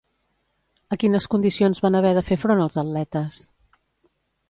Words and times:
A 0.95 0.99
quines 1.03 1.27
condicions 1.35 1.83
van 1.85 1.99
haver 2.01 2.17
de 2.21 2.25
fer 2.33 2.41
front 2.47 2.67
els 2.67 2.83
atletes? 2.87 3.43